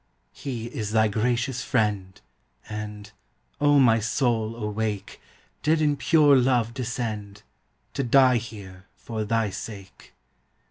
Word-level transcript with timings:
He 0.33 0.65
is 0.65 0.93
thy 0.93 1.09
gracious 1.09 1.63
friend, 1.63 2.19
And 2.67 3.11
(O 3.59 3.77
my 3.77 3.99
soul 3.99 4.55
awake!) 4.55 5.21
Did 5.61 5.79
in 5.79 5.95
pure 5.95 6.35
love 6.35 6.73
descend, 6.73 7.43
To 7.93 8.03
die 8.03 8.37
here 8.37 8.87
for 8.95 9.23
thy 9.23 9.51
sake. 9.51 10.15